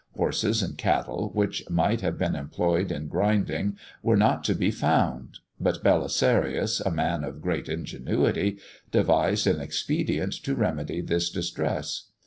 Horses 0.17 0.63
and 0.63 0.79
cattle, 0.79 1.29
which 1.35 1.69
might 1.69 2.01
have 2.01 2.17
been 2.17 2.33
employed 2.35 2.91
in 2.91 3.07
grinding, 3.07 3.77
were 4.01 4.17
not 4.17 4.43
to 4.45 4.55
be 4.55 4.71
found; 4.71 5.37
but 5.59 5.83
Belisarius, 5.83 6.79
a 6.83 6.89
man 6.89 7.23
of 7.23 7.39
great 7.39 7.69
ingenuity, 7.69 8.57
devised 8.89 9.45
an 9.45 9.61
expedient 9.61 10.33
to 10.43 10.55
remedy 10.55 11.01
this 11.01 11.29
distress. 11.29 12.05